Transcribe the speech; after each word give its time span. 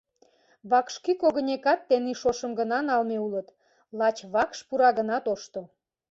Вакшкӱ 0.69 1.11
когынекат 1.21 1.79
тений 1.87 2.17
шошым 2.21 2.51
гына 2.59 2.77
налме 2.87 3.17
улыт, 3.25 3.47
лач 3.97 4.17
вакш 4.33 4.59
пура 4.67 4.89
гына 4.99 5.17
тошто. 5.25 5.59